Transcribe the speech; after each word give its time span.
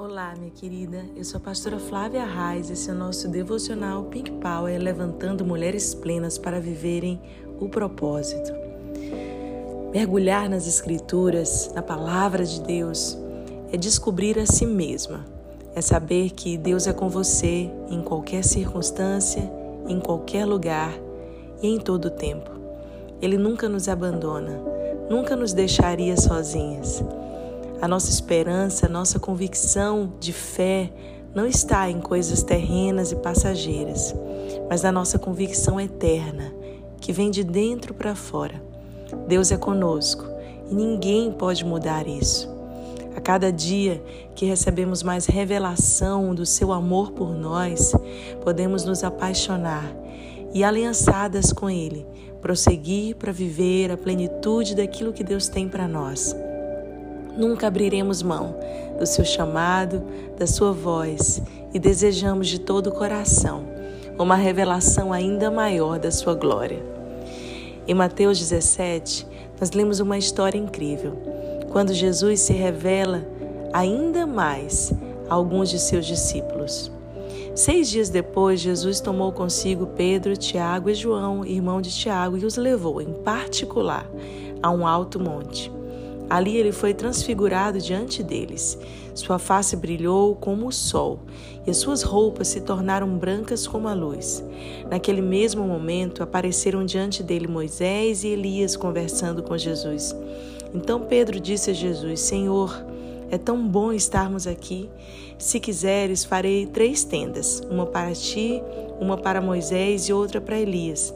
Olá, 0.00 0.32
minha 0.38 0.52
querida. 0.52 1.04
Eu 1.16 1.24
sou 1.24 1.38
a 1.38 1.40
pastora 1.40 1.76
Flávia 1.76 2.24
Reis. 2.24 2.70
Esse 2.70 2.88
é 2.88 2.92
o 2.92 2.96
nosso 2.96 3.26
devocional 3.26 4.04
Pink 4.04 4.30
Power, 4.30 4.80
levantando 4.80 5.44
mulheres 5.44 5.92
plenas 5.92 6.38
para 6.38 6.60
viverem 6.60 7.20
o 7.58 7.68
propósito. 7.68 8.52
Mergulhar 9.92 10.48
nas 10.48 10.68
Escrituras, 10.68 11.72
na 11.74 11.82
palavra 11.82 12.44
de 12.44 12.62
Deus, 12.62 13.18
é 13.72 13.76
descobrir 13.76 14.38
a 14.38 14.46
si 14.46 14.66
mesma. 14.66 15.26
É 15.74 15.80
saber 15.80 16.30
que 16.30 16.56
Deus 16.56 16.86
é 16.86 16.92
com 16.92 17.08
você 17.08 17.68
em 17.90 18.00
qualquer 18.00 18.44
circunstância, 18.44 19.50
em 19.88 19.98
qualquer 19.98 20.44
lugar 20.44 20.94
e 21.60 21.66
em 21.66 21.80
todo 21.80 22.04
o 22.04 22.10
tempo. 22.10 22.52
Ele 23.20 23.36
nunca 23.36 23.68
nos 23.68 23.88
abandona, 23.88 24.62
nunca 25.10 25.34
nos 25.34 25.52
deixaria 25.52 26.16
sozinhas. 26.16 27.02
A 27.80 27.86
nossa 27.86 28.10
esperança, 28.10 28.86
a 28.86 28.88
nossa 28.88 29.20
convicção 29.20 30.12
de 30.18 30.32
fé 30.32 30.92
não 31.32 31.46
está 31.46 31.88
em 31.88 32.00
coisas 32.00 32.42
terrenas 32.42 33.12
e 33.12 33.16
passageiras, 33.16 34.12
mas 34.68 34.82
na 34.82 34.90
nossa 34.90 35.16
convicção 35.16 35.80
eterna, 35.80 36.52
que 37.00 37.12
vem 37.12 37.30
de 37.30 37.44
dentro 37.44 37.94
para 37.94 38.16
fora. 38.16 38.60
Deus 39.28 39.52
é 39.52 39.56
conosco 39.56 40.24
e 40.68 40.74
ninguém 40.74 41.30
pode 41.30 41.64
mudar 41.64 42.08
isso. 42.08 42.50
A 43.14 43.20
cada 43.20 43.52
dia 43.52 44.02
que 44.34 44.44
recebemos 44.44 45.04
mais 45.04 45.26
revelação 45.26 46.34
do 46.34 46.44
seu 46.44 46.72
amor 46.72 47.12
por 47.12 47.32
nós, 47.32 47.92
podemos 48.42 48.84
nos 48.84 49.04
apaixonar 49.04 49.88
e, 50.52 50.64
aliançadas 50.64 51.52
com 51.52 51.70
Ele, 51.70 52.04
prosseguir 52.40 53.14
para 53.14 53.30
viver 53.30 53.92
a 53.92 53.96
plenitude 53.96 54.74
daquilo 54.74 55.12
que 55.12 55.22
Deus 55.22 55.48
tem 55.48 55.68
para 55.68 55.86
nós. 55.86 56.34
Nunca 57.38 57.68
abriremos 57.68 58.22
mão 58.22 58.54
do 58.98 59.06
seu 59.06 59.24
chamado, 59.24 60.02
da 60.36 60.46
sua 60.46 60.72
voz 60.72 61.40
e 61.72 61.78
desejamos 61.78 62.48
de 62.48 62.58
todo 62.58 62.88
o 62.88 62.92
coração 62.92 63.78
uma 64.22 64.34
revelação 64.34 65.12
ainda 65.12 65.50
maior 65.50 65.98
da 65.98 66.10
sua 66.10 66.34
glória. 66.34 66.82
Em 67.86 67.94
Mateus 67.94 68.38
17, 68.38 69.26
nós 69.60 69.70
lemos 69.70 70.00
uma 70.00 70.18
história 70.18 70.58
incrível, 70.58 71.16
quando 71.70 71.94
Jesus 71.94 72.40
se 72.40 72.52
revela 72.52 73.26
ainda 73.72 74.26
mais 74.26 74.92
a 75.28 75.34
alguns 75.34 75.70
de 75.70 75.78
seus 75.78 76.04
discípulos. 76.04 76.90
Seis 77.54 77.88
dias 77.88 78.08
depois, 78.08 78.60
Jesus 78.60 79.00
tomou 79.00 79.32
consigo 79.32 79.86
Pedro, 79.86 80.36
Tiago 80.36 80.90
e 80.90 80.94
João, 80.94 81.44
irmão 81.44 81.80
de 81.80 81.90
Tiago, 81.90 82.36
e 82.36 82.44
os 82.44 82.56
levou, 82.56 83.00
em 83.00 83.12
particular, 83.12 84.08
a 84.62 84.70
um 84.70 84.86
alto 84.86 85.18
monte. 85.18 85.77
Ali 86.28 86.56
ele 86.56 86.72
foi 86.72 86.92
transfigurado 86.92 87.78
diante 87.78 88.22
deles. 88.22 88.78
Sua 89.14 89.38
face 89.38 89.74
brilhou 89.74 90.34
como 90.36 90.68
o 90.68 90.72
sol 90.72 91.20
e 91.66 91.70
as 91.70 91.78
suas 91.78 92.02
roupas 92.02 92.48
se 92.48 92.60
tornaram 92.60 93.18
brancas 93.18 93.66
como 93.66 93.88
a 93.88 93.94
luz. 93.94 94.44
Naquele 94.90 95.22
mesmo 95.22 95.64
momento 95.64 96.22
apareceram 96.22 96.84
diante 96.84 97.22
dele 97.22 97.46
Moisés 97.46 98.24
e 98.24 98.28
Elias 98.28 98.76
conversando 98.76 99.42
com 99.42 99.56
Jesus. 99.56 100.14
Então 100.74 101.00
Pedro 101.00 101.40
disse 101.40 101.70
a 101.70 101.74
Jesus: 101.74 102.20
Senhor, 102.20 102.84
é 103.30 103.36
tão 103.36 103.66
bom 103.66 103.92
estarmos 103.92 104.46
aqui. 104.46 104.88
Se 105.38 105.60
quiseres, 105.60 106.24
farei 106.24 106.66
três 106.66 107.04
tendas: 107.04 107.62
uma 107.70 107.86
para 107.86 108.12
ti, 108.12 108.62
uma 109.00 109.16
para 109.16 109.40
Moisés 109.40 110.08
e 110.08 110.12
outra 110.12 110.40
para 110.40 110.58
Elias. 110.58 111.14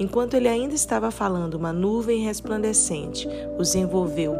Enquanto 0.00 0.32
ele 0.32 0.48
ainda 0.48 0.74
estava 0.74 1.10
falando, 1.10 1.56
uma 1.56 1.74
nuvem 1.74 2.24
resplandecente 2.24 3.28
os 3.58 3.74
envolveu, 3.74 4.34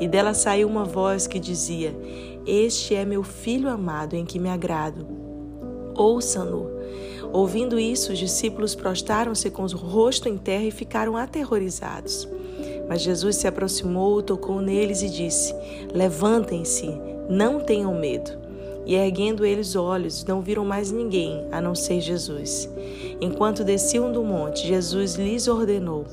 e 0.00 0.08
dela 0.08 0.34
saiu 0.34 0.66
uma 0.66 0.84
voz 0.84 1.28
que 1.28 1.38
dizia: 1.38 1.96
Este 2.44 2.96
é 2.96 3.04
meu 3.04 3.22
filho 3.22 3.68
amado 3.68 4.14
em 4.14 4.24
que 4.24 4.40
me 4.40 4.48
agrado. 4.48 5.06
Ouçam-no. 5.94 6.68
Ouvindo 7.32 7.78
isso, 7.78 8.12
os 8.12 8.18
discípulos 8.18 8.74
prostaram-se 8.74 9.50
com 9.50 9.62
o 9.62 9.76
rosto 9.76 10.28
em 10.28 10.36
terra 10.36 10.64
e 10.64 10.72
ficaram 10.72 11.16
aterrorizados. 11.16 12.28
Mas 12.88 13.00
Jesus 13.00 13.36
se 13.36 13.46
aproximou, 13.46 14.20
tocou 14.20 14.60
neles 14.60 15.00
e 15.00 15.08
disse: 15.08 15.54
Levantem-se, 15.92 16.90
não 17.30 17.60
tenham 17.60 17.94
medo. 17.94 18.32
E 18.86 18.94
erguendo 18.94 19.46
eles 19.46 19.76
olhos, 19.76 20.24
não 20.24 20.42
viram 20.42 20.64
mais 20.64 20.90
ninguém 20.90 21.46
a 21.50 21.60
não 21.60 21.74
ser 21.74 22.00
Jesus. 22.00 22.68
Enquanto 23.24 23.64
desciam 23.64 24.12
do 24.12 24.22
monte, 24.22 24.66
Jesus 24.66 25.14
lhes 25.14 25.48
ordenou: 25.48 26.04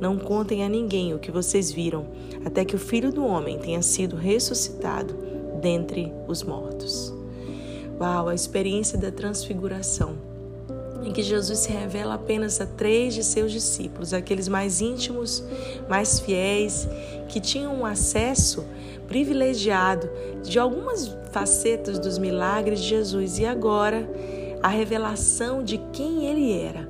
Não 0.00 0.16
contem 0.16 0.64
a 0.64 0.68
ninguém 0.68 1.12
o 1.12 1.18
que 1.18 1.32
vocês 1.32 1.72
viram, 1.72 2.06
até 2.44 2.64
que 2.64 2.76
o 2.76 2.78
filho 2.78 3.12
do 3.12 3.26
homem 3.26 3.58
tenha 3.58 3.82
sido 3.82 4.14
ressuscitado 4.14 5.12
dentre 5.60 6.12
os 6.28 6.44
mortos. 6.44 7.12
Uau, 8.00 8.28
a 8.28 8.34
experiência 8.36 8.96
da 8.96 9.10
transfiguração 9.10 10.14
em 11.02 11.12
que 11.12 11.24
Jesus 11.24 11.58
se 11.58 11.72
revela 11.72 12.14
apenas 12.14 12.60
a 12.60 12.66
três 12.66 13.14
de 13.14 13.24
seus 13.24 13.50
discípulos, 13.50 14.14
aqueles 14.14 14.46
mais 14.46 14.80
íntimos, 14.80 15.42
mais 15.88 16.20
fiéis, 16.20 16.88
que 17.28 17.40
tinham 17.40 17.74
um 17.74 17.84
acesso 17.84 18.64
privilegiado 19.08 20.08
de 20.40 20.56
algumas 20.56 21.16
facetas 21.32 21.98
dos 21.98 22.16
milagres 22.16 22.80
de 22.80 22.90
Jesus 22.90 23.40
e 23.40 23.44
agora 23.44 24.08
a 24.62 24.68
revelação 24.68 25.62
de 25.62 25.78
quem 25.92 26.26
ele 26.26 26.52
era. 26.52 26.88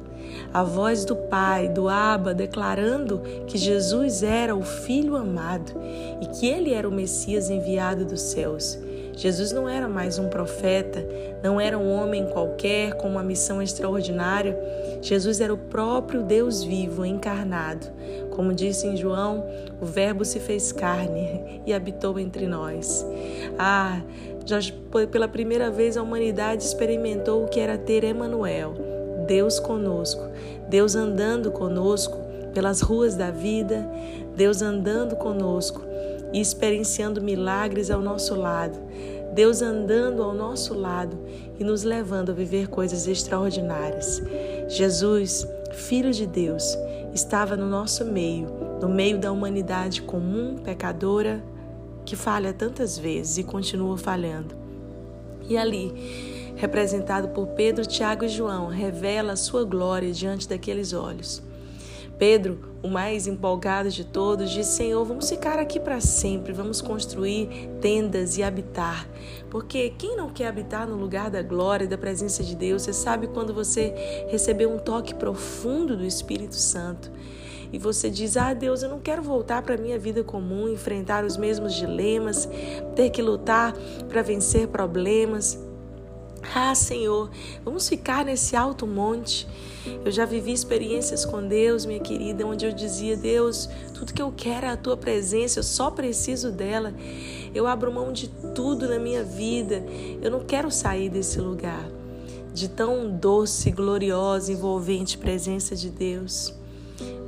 A 0.52 0.62
voz 0.62 1.04
do 1.04 1.14
Pai, 1.14 1.68
do 1.68 1.88
Abba, 1.88 2.34
declarando 2.34 3.20
que 3.46 3.56
Jesus 3.56 4.22
era 4.22 4.54
o 4.54 4.62
Filho 4.62 5.16
amado 5.16 5.72
e 6.20 6.26
que 6.26 6.46
ele 6.46 6.72
era 6.72 6.88
o 6.88 6.92
Messias 6.92 7.50
enviado 7.50 8.04
dos 8.04 8.20
céus. 8.20 8.78
Jesus 9.16 9.52
não 9.52 9.68
era 9.68 9.88
mais 9.88 10.18
um 10.18 10.28
profeta, 10.28 11.04
não 11.42 11.60
era 11.60 11.78
um 11.78 11.90
homem 11.90 12.26
qualquer 12.26 12.94
com 12.94 13.08
uma 13.08 13.22
missão 13.22 13.60
extraordinária. 13.60 14.58
Jesus 15.02 15.40
era 15.40 15.52
o 15.52 15.58
próprio 15.58 16.22
Deus 16.22 16.62
vivo, 16.62 17.04
encarnado. 17.04 17.86
Como 18.30 18.54
disse 18.54 18.86
em 18.86 18.96
João, 18.96 19.44
o 19.80 19.84
Verbo 19.84 20.24
se 20.24 20.40
fez 20.40 20.72
carne 20.72 21.62
e 21.66 21.72
habitou 21.72 22.18
entre 22.18 22.46
nós. 22.46 23.06
Ah, 23.58 24.00
já 24.44 24.58
pela 25.10 25.28
primeira 25.28 25.70
vez 25.70 25.96
a 25.96 26.02
humanidade 26.02 26.64
experimentou 26.64 27.44
o 27.44 27.48
que 27.48 27.60
era 27.60 27.76
ter 27.76 28.04
Emanuel, 28.04 28.74
Deus 29.26 29.60
conosco, 29.60 30.22
Deus 30.68 30.94
andando 30.94 31.50
conosco 31.50 32.18
pelas 32.54 32.80
ruas 32.80 33.14
da 33.14 33.30
vida, 33.30 33.88
Deus 34.34 34.62
andando 34.62 35.14
conosco 35.16 35.89
e 36.32 36.40
experienciando 36.40 37.22
milagres 37.22 37.90
ao 37.90 38.00
nosso 38.00 38.34
lado, 38.34 38.78
Deus 39.34 39.62
andando 39.62 40.22
ao 40.22 40.34
nosso 40.34 40.74
lado 40.74 41.18
e 41.58 41.64
nos 41.64 41.84
levando 41.84 42.30
a 42.30 42.34
viver 42.34 42.68
coisas 42.68 43.06
extraordinárias. 43.06 44.22
Jesus, 44.68 45.46
Filho 45.72 46.10
de 46.10 46.26
Deus, 46.26 46.76
estava 47.14 47.56
no 47.56 47.66
nosso 47.66 48.04
meio, 48.04 48.48
no 48.80 48.88
meio 48.88 49.18
da 49.18 49.30
humanidade 49.30 50.02
comum, 50.02 50.56
pecadora, 50.56 51.42
que 52.04 52.16
falha 52.16 52.52
tantas 52.52 52.98
vezes 52.98 53.38
e 53.38 53.44
continua 53.44 53.96
falhando. 53.96 54.54
E 55.48 55.56
ali, 55.56 56.54
representado 56.56 57.28
por 57.28 57.48
Pedro, 57.48 57.86
Tiago 57.86 58.24
e 58.24 58.28
João, 58.28 58.66
revela 58.68 59.32
a 59.32 59.36
sua 59.36 59.64
glória 59.64 60.12
diante 60.12 60.48
daqueles 60.48 60.92
olhos. 60.92 61.42
Pedro, 62.20 62.58
o 62.82 62.88
mais 62.88 63.26
empolgado 63.26 63.88
de 63.88 64.04
todos, 64.04 64.50
disse: 64.50 64.76
Senhor, 64.76 65.02
vamos 65.06 65.30
ficar 65.30 65.58
aqui 65.58 65.80
para 65.80 66.02
sempre, 66.02 66.52
vamos 66.52 66.82
construir 66.82 67.48
tendas 67.80 68.36
e 68.36 68.42
habitar. 68.42 69.08
Porque 69.48 69.94
quem 69.96 70.18
não 70.18 70.28
quer 70.28 70.48
habitar 70.48 70.86
no 70.86 70.96
lugar 70.96 71.30
da 71.30 71.40
glória 71.40 71.86
e 71.86 71.88
da 71.88 71.96
presença 71.96 72.42
de 72.42 72.54
Deus? 72.54 72.82
Você 72.82 72.92
sabe 72.92 73.26
quando 73.28 73.54
você 73.54 73.94
recebeu 74.28 74.70
um 74.70 74.78
toque 74.78 75.14
profundo 75.14 75.96
do 75.96 76.04
Espírito 76.04 76.56
Santo 76.56 77.10
e 77.72 77.78
você 77.78 78.10
diz: 78.10 78.36
Ah, 78.36 78.52
Deus, 78.52 78.82
eu 78.82 78.90
não 78.90 79.00
quero 79.00 79.22
voltar 79.22 79.62
para 79.62 79.76
a 79.76 79.78
minha 79.78 79.98
vida 79.98 80.22
comum, 80.22 80.68
enfrentar 80.68 81.24
os 81.24 81.38
mesmos 81.38 81.72
dilemas, 81.72 82.46
ter 82.94 83.08
que 83.08 83.22
lutar 83.22 83.72
para 84.10 84.20
vencer 84.20 84.68
problemas. 84.68 85.58
Ah, 86.54 86.74
Senhor, 86.74 87.30
vamos 87.64 87.88
ficar 87.88 88.24
nesse 88.24 88.56
alto 88.56 88.86
monte. 88.86 89.46
Eu 90.04 90.10
já 90.10 90.24
vivi 90.24 90.52
experiências 90.52 91.24
com 91.24 91.46
Deus, 91.46 91.86
minha 91.86 92.00
querida, 92.00 92.46
onde 92.46 92.66
eu 92.66 92.72
dizia: 92.72 93.16
Deus, 93.16 93.68
tudo 93.94 94.12
que 94.12 94.22
eu 94.22 94.32
quero 94.36 94.66
é 94.66 94.70
a 94.70 94.76
tua 94.76 94.96
presença, 94.96 95.60
eu 95.60 95.62
só 95.62 95.90
preciso 95.90 96.50
dela. 96.50 96.94
Eu 97.54 97.66
abro 97.66 97.92
mão 97.92 98.12
de 98.12 98.28
tudo 98.54 98.88
na 98.88 98.98
minha 98.98 99.22
vida. 99.22 99.84
Eu 100.20 100.30
não 100.30 100.40
quero 100.40 100.70
sair 100.70 101.08
desse 101.08 101.40
lugar 101.40 101.88
de 102.52 102.68
tão 102.68 103.10
doce, 103.10 103.70
gloriosa, 103.70 104.52
envolvente 104.52 105.16
presença 105.18 105.76
de 105.76 105.88
Deus. 105.88 106.54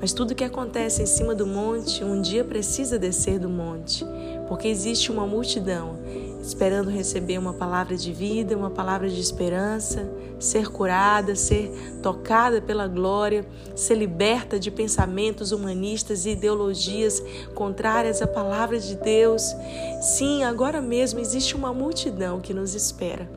Mas 0.00 0.12
tudo 0.12 0.34
que 0.34 0.44
acontece 0.44 1.02
em 1.02 1.06
cima 1.06 1.34
do 1.34 1.46
monte, 1.46 2.02
um 2.02 2.20
dia 2.20 2.44
precisa 2.44 2.98
descer 2.98 3.38
do 3.38 3.48
monte, 3.48 4.04
porque 4.48 4.66
existe 4.68 5.12
uma 5.12 5.26
multidão 5.26 5.96
esperando 6.42 6.90
receber 6.90 7.38
uma 7.38 7.52
palavra 7.52 7.96
de 7.96 8.12
vida, 8.12 8.56
uma 8.56 8.68
palavra 8.68 9.08
de 9.08 9.20
esperança, 9.20 10.10
ser 10.40 10.68
curada, 10.68 11.36
ser 11.36 11.70
tocada 12.02 12.60
pela 12.60 12.88
glória, 12.88 13.46
ser 13.76 13.94
liberta 13.94 14.58
de 14.58 14.68
pensamentos 14.68 15.52
humanistas 15.52 16.26
e 16.26 16.30
ideologias 16.30 17.22
contrárias 17.54 18.20
à 18.20 18.26
palavra 18.26 18.78
de 18.80 18.96
Deus. 18.96 19.54
Sim, 20.02 20.42
agora 20.42 20.82
mesmo 20.82 21.20
existe 21.20 21.54
uma 21.54 21.72
multidão 21.72 22.40
que 22.40 22.52
nos 22.52 22.74
espera. 22.74 23.30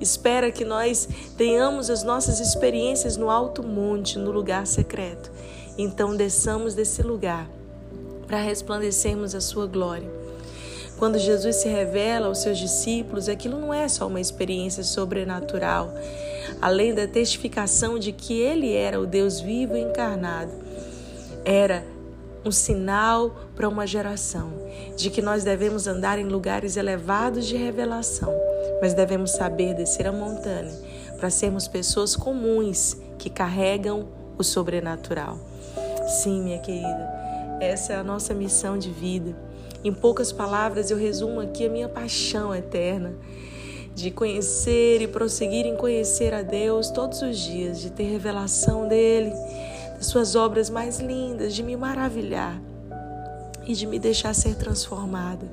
Espera 0.00 0.52
que 0.52 0.64
nós 0.64 1.08
tenhamos 1.36 1.90
as 1.90 2.04
nossas 2.04 2.38
experiências 2.38 3.16
no 3.16 3.28
alto 3.28 3.62
monte, 3.62 4.18
no 4.18 4.30
lugar 4.30 4.66
secreto. 4.68 5.32
Então 5.76 6.14
desçamos 6.14 6.74
desse 6.74 7.02
lugar 7.02 7.50
para 8.26 8.38
resplandecermos 8.38 9.34
a 9.34 9.40
sua 9.40 9.66
glória. 9.66 10.25
Quando 10.98 11.18
Jesus 11.18 11.56
se 11.56 11.68
revela 11.68 12.28
aos 12.28 12.38
seus 12.38 12.58
discípulos, 12.58 13.28
aquilo 13.28 13.60
não 13.60 13.72
é 13.72 13.86
só 13.86 14.06
uma 14.06 14.20
experiência 14.20 14.82
sobrenatural, 14.82 15.92
além 16.60 16.94
da 16.94 17.06
testificação 17.06 17.98
de 17.98 18.12
que 18.12 18.40
ele 18.40 18.74
era 18.74 18.98
o 18.98 19.06
Deus 19.06 19.40
vivo 19.40 19.76
e 19.76 19.80
encarnado. 19.80 20.52
Era 21.44 21.84
um 22.44 22.50
sinal 22.50 23.36
para 23.54 23.68
uma 23.68 23.86
geração 23.86 24.52
de 24.96 25.10
que 25.10 25.20
nós 25.20 25.44
devemos 25.44 25.86
andar 25.86 26.18
em 26.18 26.24
lugares 26.24 26.76
elevados 26.76 27.44
de 27.46 27.56
revelação, 27.56 28.32
mas 28.80 28.94
devemos 28.94 29.32
saber 29.32 29.74
descer 29.74 30.06
a 30.06 30.12
montanha 30.12 30.72
para 31.18 31.28
sermos 31.28 31.66
pessoas 31.68 32.14
comuns 32.14 32.96
que 33.18 33.28
carregam 33.28 34.08
o 34.38 34.44
sobrenatural. 34.44 35.38
Sim, 36.22 36.42
minha 36.42 36.58
querida, 36.58 37.10
essa 37.60 37.94
é 37.94 37.96
a 37.96 38.04
nossa 38.04 38.32
missão 38.32 38.78
de 38.78 38.90
vida. 38.90 39.34
Em 39.86 39.92
poucas 39.92 40.32
palavras, 40.32 40.90
eu 40.90 40.96
resumo 40.96 41.38
aqui 41.38 41.64
a 41.64 41.68
minha 41.68 41.88
paixão 41.88 42.52
eterna 42.52 43.14
de 43.94 44.10
conhecer 44.10 45.00
e 45.00 45.06
prosseguir 45.06 45.64
em 45.64 45.76
conhecer 45.76 46.34
a 46.34 46.42
Deus 46.42 46.90
todos 46.90 47.22
os 47.22 47.38
dias, 47.38 47.80
de 47.80 47.92
ter 47.92 48.02
revelação 48.02 48.88
dele, 48.88 49.30
das 49.94 50.06
suas 50.06 50.34
obras 50.34 50.68
mais 50.68 50.98
lindas, 50.98 51.54
de 51.54 51.62
me 51.62 51.76
maravilhar 51.76 52.60
e 53.64 53.74
de 53.74 53.86
me 53.86 54.00
deixar 54.00 54.34
ser 54.34 54.56
transformada. 54.56 55.46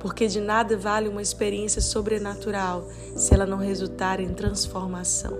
Porque 0.00 0.26
de 0.28 0.40
nada 0.40 0.74
vale 0.74 1.06
uma 1.06 1.20
experiência 1.20 1.82
sobrenatural 1.82 2.88
se 3.14 3.34
ela 3.34 3.44
não 3.44 3.58
resultar 3.58 4.18
em 4.18 4.32
transformação. 4.32 5.36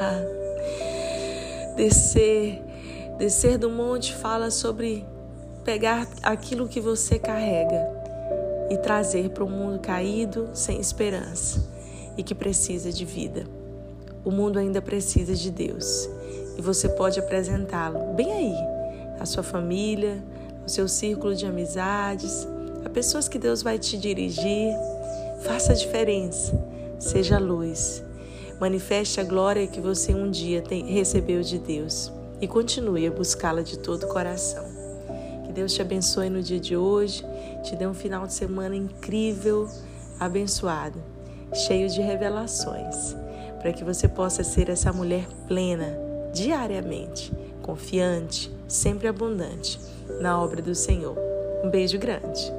Ah, 0.00 1.74
descer, 1.76 2.62
descer 3.18 3.58
do 3.58 3.68
monte 3.68 4.14
fala 4.14 4.50
sobre 4.50 5.04
pegar 5.64 6.06
aquilo 6.22 6.68
que 6.68 6.80
você 6.80 7.18
carrega 7.18 7.88
e 8.70 8.76
trazer 8.76 9.30
para 9.30 9.44
um 9.44 9.50
mundo 9.50 9.78
caído, 9.78 10.50
sem 10.52 10.78
esperança 10.78 11.64
e 12.16 12.22
que 12.22 12.34
precisa 12.34 12.92
de 12.92 13.04
vida. 13.04 13.46
O 14.24 14.30
mundo 14.30 14.58
ainda 14.58 14.82
precisa 14.82 15.34
de 15.34 15.50
Deus 15.50 16.08
e 16.56 16.62
você 16.62 16.88
pode 16.88 17.18
apresentá-lo 17.18 18.14
bem 18.14 18.32
aí, 18.32 18.54
à 19.18 19.26
sua 19.26 19.42
família, 19.42 20.22
ao 20.62 20.68
seu 20.68 20.86
círculo 20.86 21.34
de 21.34 21.46
amizades, 21.46 22.46
a 22.84 22.88
pessoas 22.88 23.28
que 23.28 23.38
Deus 23.38 23.62
vai 23.62 23.78
te 23.78 23.96
dirigir. 23.96 24.72
Faça 25.42 25.72
a 25.72 25.76
diferença, 25.76 26.52
seja 26.98 27.38
luz. 27.38 28.02
Manifeste 28.60 29.20
a 29.20 29.24
glória 29.24 29.66
que 29.66 29.80
você 29.80 30.14
um 30.14 30.30
dia 30.30 30.62
tem, 30.62 30.86
recebeu 30.86 31.42
de 31.42 31.58
Deus 31.58 32.12
e 32.40 32.46
continue 32.46 33.06
a 33.06 33.10
buscá-la 33.10 33.62
de 33.62 33.78
todo 33.78 34.04
o 34.04 34.08
coração. 34.08 34.73
Deus 35.54 35.72
te 35.72 35.80
abençoe 35.80 36.28
no 36.28 36.42
dia 36.42 36.58
de 36.58 36.76
hoje, 36.76 37.24
te 37.62 37.76
dê 37.76 37.86
um 37.86 37.94
final 37.94 38.26
de 38.26 38.32
semana 38.32 38.74
incrível, 38.74 39.68
abençoado, 40.18 41.00
cheio 41.54 41.88
de 41.88 42.02
revelações, 42.02 43.14
para 43.60 43.72
que 43.72 43.84
você 43.84 44.08
possa 44.08 44.42
ser 44.42 44.68
essa 44.68 44.92
mulher 44.92 45.28
plena 45.46 45.96
diariamente, 46.32 47.32
confiante, 47.62 48.52
sempre 48.66 49.06
abundante 49.06 49.78
na 50.20 50.42
obra 50.42 50.60
do 50.60 50.74
Senhor. 50.74 51.16
Um 51.62 51.70
beijo 51.70 51.98
grande. 51.98 52.52